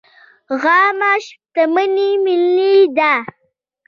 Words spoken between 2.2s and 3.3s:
ملي ده